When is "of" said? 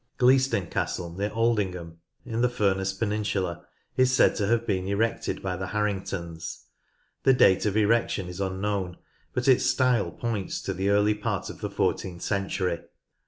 7.67-7.77, 11.51-11.61